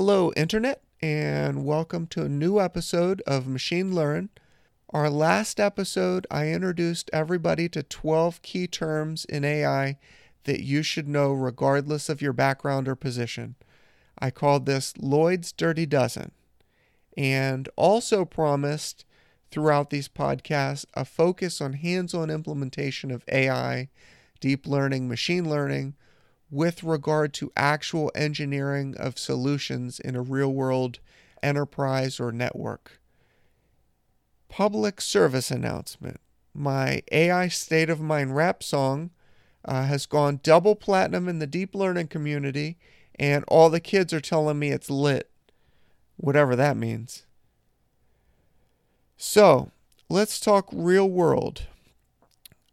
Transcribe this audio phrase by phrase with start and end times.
[0.00, 4.28] Hello, Internet, and welcome to a new episode of Machine Learn.
[4.90, 9.98] Our last episode, I introduced everybody to 12 key terms in AI
[10.44, 13.56] that you should know regardless of your background or position.
[14.16, 16.30] I called this Lloyd's Dirty Dozen,
[17.16, 19.04] and also promised
[19.50, 23.88] throughout these podcasts a focus on hands on implementation of AI,
[24.38, 25.96] deep learning, machine learning
[26.50, 30.98] with regard to actual engineering of solutions in a real world
[31.42, 33.00] enterprise or network.
[34.48, 36.20] Public service announcement.
[36.54, 39.10] My AI State of Mind rap song
[39.64, 42.78] uh, has gone double platinum in the deep learning community,
[43.16, 45.30] and all the kids are telling me it's lit,
[46.16, 47.26] whatever that means.
[49.16, 49.70] So,
[50.08, 51.66] let's talk real world.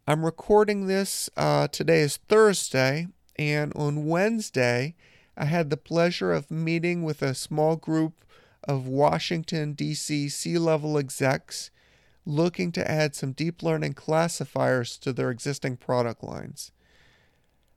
[0.08, 1.28] I'm recording this.
[1.36, 3.08] Uh, today is Thursday,
[3.38, 4.94] and on Wednesday,
[5.36, 8.24] I had the pleasure of meeting with a small group
[8.64, 10.28] of Washington, D.C.
[10.28, 11.70] C level execs
[12.24, 16.72] looking to add some deep learning classifiers to their existing product lines.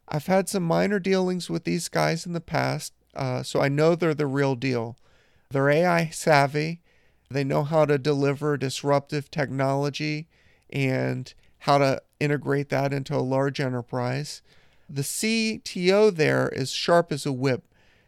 [0.07, 3.93] I've had some minor dealings with these guys in the past, uh, so I know
[3.93, 4.97] they're the real deal.
[5.51, 6.81] They're AI savvy,
[7.29, 10.27] they know how to deliver disruptive technology
[10.71, 14.41] and how to integrate that into a large enterprise.
[14.89, 17.63] The CTO there is sharp as a whip.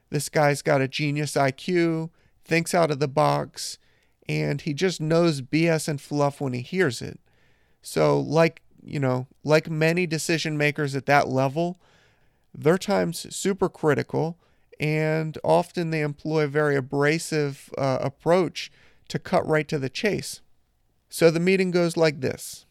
[0.10, 2.10] This guy's got a genius IQ,
[2.44, 3.78] thinks out of the box,
[4.28, 7.20] and he just knows BS and fluff when he hears it.
[7.82, 11.80] So, like, you know, like many decision makers at that level,
[12.54, 14.38] their time's super critical,
[14.80, 18.72] and often they employ a very abrasive uh, approach
[19.08, 20.42] to cut right to the chase.
[21.10, 22.66] So the meeting goes like this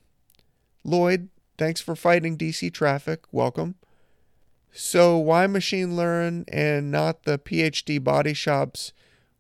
[0.82, 3.24] Lloyd, thanks for fighting DC traffic.
[3.30, 3.76] Welcome.
[4.72, 8.92] So, why machine learn and not the PhD body shops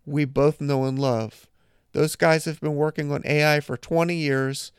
[0.04, 1.46] we both know and love?
[1.92, 4.72] Those guys have been working on AI for 20 years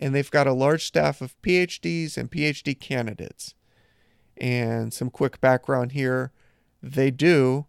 [0.00, 3.54] and they've got a large staff of PhDs and PhD candidates.
[4.36, 6.32] And some quick background here
[6.82, 7.66] they do.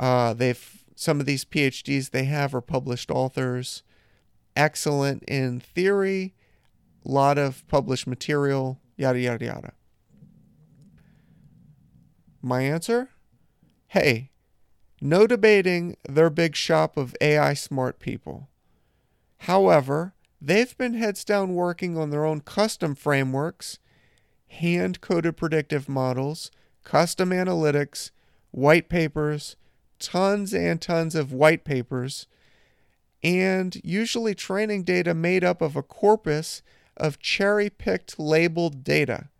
[0.00, 3.82] Uh, they've some of these PhDs they have are published authors,
[4.56, 6.34] excellent in theory,
[7.04, 9.72] a lot of published material, yada yada yada.
[12.44, 13.08] My answer?
[13.86, 14.30] Hey,
[15.00, 18.50] no debating their big shop of AI smart people.
[19.38, 20.12] However,
[20.42, 23.78] they've been heads down working on their own custom frameworks,
[24.48, 26.50] hand coded predictive models,
[26.82, 28.10] custom analytics,
[28.50, 29.56] white papers,
[29.98, 32.26] tons and tons of white papers,
[33.22, 36.60] and usually training data made up of a corpus
[36.94, 39.30] of cherry picked labeled data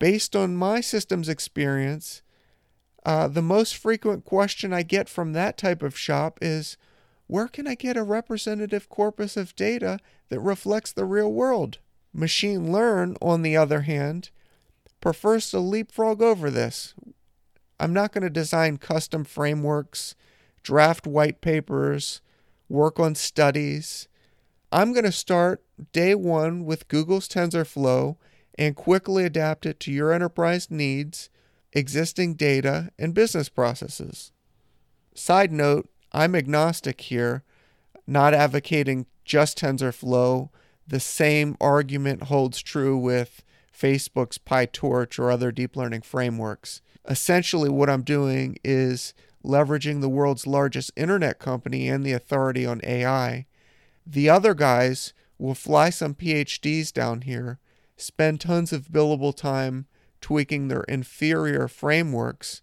[0.00, 2.22] based on my system's experience,
[3.06, 6.76] uh, the most frequent question I get from that type of shop is
[7.28, 10.00] where can I get a representative corpus of data
[10.30, 11.78] that reflects the real world?
[12.12, 14.30] Machine Learn, on the other hand,
[15.00, 16.94] prefers to leapfrog over this.
[17.78, 20.16] I'm not going to design custom frameworks,
[20.62, 22.20] draft white papers,
[22.68, 24.08] work on studies.
[24.72, 25.62] I'm going to start
[25.92, 28.16] day one with Google's TensorFlow
[28.60, 31.30] and quickly adapt it to your enterprise needs,
[31.72, 34.32] existing data, and business processes.
[35.14, 37.42] Side note, I'm agnostic here,
[38.06, 40.50] not advocating just TensorFlow.
[40.86, 43.42] The same argument holds true with
[43.74, 46.82] Facebook's PyTorch or other deep learning frameworks.
[47.08, 52.82] Essentially, what I'm doing is leveraging the world's largest internet company and the authority on
[52.84, 53.46] AI.
[54.06, 57.58] The other guys will fly some PhDs down here
[58.00, 59.86] spend tons of billable time
[60.20, 62.62] tweaking their inferior frameworks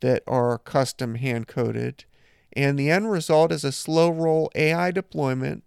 [0.00, 2.04] that are custom hand coded,
[2.54, 5.64] and the end result is a slow roll AI deployment,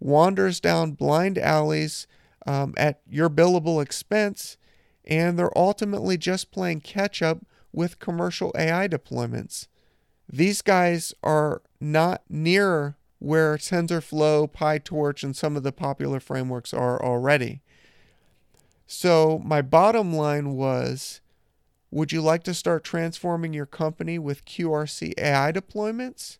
[0.00, 2.06] wanders down blind alleys
[2.46, 4.56] um, at your billable expense,
[5.04, 7.38] and they're ultimately just playing catch up
[7.72, 9.66] with commercial AI deployments.
[10.30, 17.02] These guys are not near where TensorFlow, PyTorch, and some of the popular frameworks are
[17.02, 17.62] already.
[18.90, 21.20] So, my bottom line was
[21.90, 26.38] Would you like to start transforming your company with QRC AI deployments?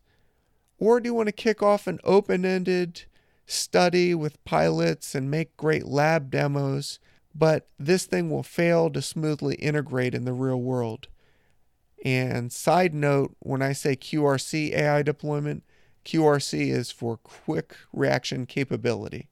[0.79, 3.03] Or do you want to kick off an open ended
[3.45, 6.97] study with pilots and make great lab demos,
[7.35, 11.07] but this thing will fail to smoothly integrate in the real world?
[12.03, 15.63] And side note, when I say QRC AI deployment,
[16.03, 19.29] QRC is for quick reaction capability.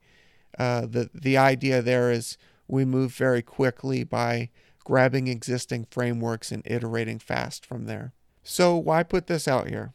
[0.60, 2.38] Uh, the the idea there is
[2.68, 4.50] we move very quickly by
[4.84, 8.14] grabbing existing frameworks and iterating fast from there.
[8.44, 9.94] So, why put this out here?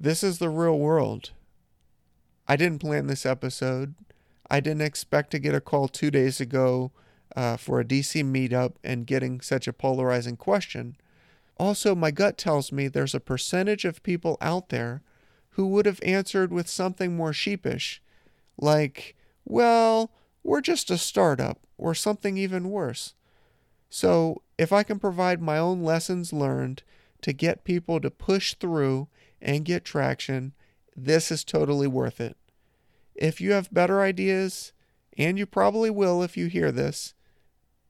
[0.00, 1.32] This is the real world.
[2.48, 3.94] I didn't plan this episode.
[4.50, 6.92] I didn't expect to get a call two days ago
[7.34, 10.96] uh, for a DC meetup and getting such a polarizing question.
[11.56, 15.02] Also, my gut tells me there's a percentage of people out there
[15.50, 18.02] who would have answered with something more sheepish,
[18.58, 20.10] like, well,
[20.44, 23.14] we're just a startup, or something even worse.
[23.88, 26.82] So, if I can provide my own lessons learned
[27.22, 29.08] to get people to push through
[29.40, 30.52] and get traction,
[30.94, 32.36] this is totally worth it.
[33.14, 34.72] If you have better ideas,
[35.16, 37.14] and you probably will if you hear this,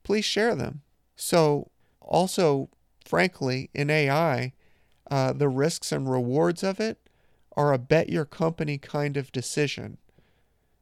[0.02, 0.82] please share them.
[1.16, 2.68] So, also,
[3.04, 4.52] frankly, in AI,
[5.10, 6.98] uh, the risks and rewards of it
[7.56, 9.98] are a bet your company kind of decision.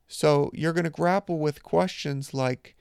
[0.08, 2.76] So, you're going to grapple with questions like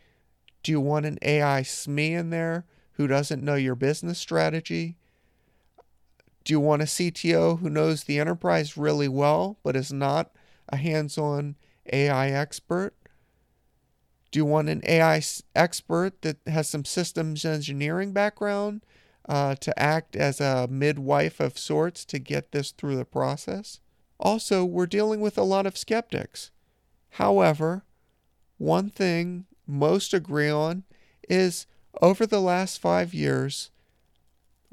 [0.63, 4.97] Do you want an AI SME in there who doesn't know your business strategy?
[6.43, 10.31] Do you want a CTO who knows the enterprise really well but is not
[10.69, 11.55] a hands on
[11.91, 12.93] AI expert?
[14.31, 15.21] Do you want an AI
[15.55, 18.85] expert that has some systems engineering background
[19.27, 23.81] uh, to act as a midwife of sorts to get this through the process?
[24.19, 26.51] Also, we're dealing with a lot of skeptics.
[27.11, 27.83] However,
[28.57, 30.83] one thing most agree on
[31.27, 31.67] is
[32.01, 33.69] over the last five years,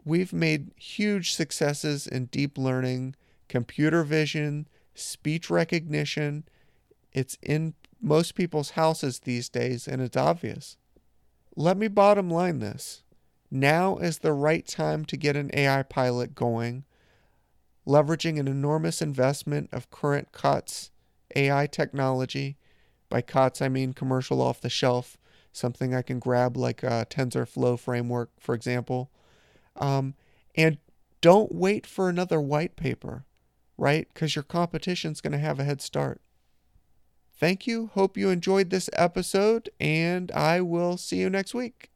[0.04, 3.16] we've made huge successes in deep learning,
[3.48, 6.44] computer vision, speech recognition.
[7.12, 10.76] It's in most people's houses these days, and it's obvious.
[11.56, 13.02] Let me bottom line this.
[13.50, 16.84] Now is the right time to get an AI pilot going,
[17.84, 20.92] leveraging an enormous investment of current COTS
[21.36, 22.56] AI technology.
[23.08, 25.16] By COTS, I mean commercial off the shelf,
[25.52, 29.10] something I can grab like a TensorFlow framework, for example.
[29.76, 30.14] Um,
[30.54, 30.78] and
[31.20, 33.24] don't wait for another white paper,
[33.76, 34.08] right?
[34.12, 36.20] Because your competition's going to have a head start.
[37.38, 37.90] Thank you.
[37.94, 41.90] Hope you enjoyed this episode, and I will see you next week.